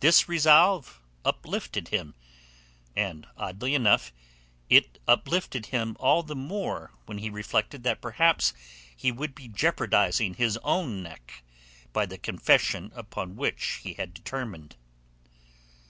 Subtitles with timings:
[0.00, 2.14] This resolve uplifted him,
[2.96, 4.10] and oddly enough
[4.70, 8.54] it uplifted him all the more when he reflected that perhaps
[8.96, 11.44] he would be jeopardizing his own neck
[11.92, 14.76] by the confession upon which he had determined.